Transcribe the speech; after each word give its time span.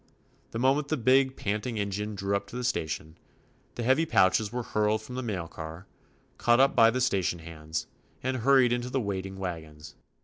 The 0.49 0.57
moment 0.57 0.87
the 0.87 0.97
big 0.97 1.35
panting 1.37 1.77
engine 1.77 2.15
drew 2.15 2.35
up 2.35 2.47
to 2.47 2.55
the 2.55 2.63
station, 2.63 3.19
the 3.75 3.83
heavy 3.83 4.07
pouches 4.07 4.51
were 4.51 4.63
hurled 4.63 5.03
from 5.03 5.13
the 5.13 5.21
mail 5.21 5.47
car, 5.47 5.85
caught 6.39 6.59
up 6.59 6.75
by 6.75 6.89
the 6.89 6.99
station 6.99 7.37
hands, 7.37 7.85
and 8.23 8.37
hurried 8.37 8.73
into 8.73 8.89
the 8.89 8.99
waiting 8.99 9.35
wagons. 9.37 9.93